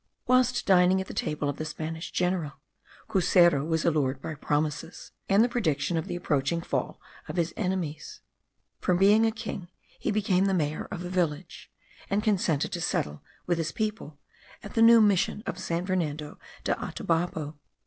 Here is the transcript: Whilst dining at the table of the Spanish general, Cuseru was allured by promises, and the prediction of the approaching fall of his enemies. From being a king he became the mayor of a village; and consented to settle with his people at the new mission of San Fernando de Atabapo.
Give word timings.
Whilst 0.25 0.65
dining 0.65 0.99
at 0.99 1.05
the 1.05 1.13
table 1.13 1.47
of 1.47 1.57
the 1.57 1.63
Spanish 1.63 2.09
general, 2.11 2.53
Cuseru 3.07 3.63
was 3.63 3.85
allured 3.85 4.19
by 4.19 4.33
promises, 4.33 5.11
and 5.29 5.43
the 5.43 5.47
prediction 5.47 5.95
of 5.95 6.07
the 6.07 6.15
approaching 6.15 6.63
fall 6.63 6.99
of 7.27 7.35
his 7.35 7.53
enemies. 7.55 8.19
From 8.79 8.97
being 8.97 9.27
a 9.27 9.31
king 9.31 9.67
he 9.99 10.09
became 10.09 10.45
the 10.45 10.55
mayor 10.55 10.87
of 10.89 11.05
a 11.05 11.09
village; 11.09 11.71
and 12.09 12.23
consented 12.23 12.71
to 12.71 12.81
settle 12.81 13.21
with 13.45 13.59
his 13.59 13.71
people 13.71 14.17
at 14.63 14.73
the 14.73 14.81
new 14.81 15.01
mission 15.01 15.43
of 15.45 15.59
San 15.59 15.85
Fernando 15.85 16.39
de 16.63 16.73
Atabapo. 16.83 17.59